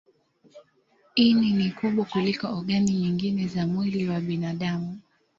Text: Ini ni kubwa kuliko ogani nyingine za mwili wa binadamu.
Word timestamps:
Ini 1.15 1.51
ni 1.53 1.71
kubwa 1.71 2.05
kuliko 2.05 2.47
ogani 2.57 2.91
nyingine 2.91 3.47
za 3.47 3.67
mwili 3.67 4.09
wa 4.09 4.19
binadamu. 4.21 4.99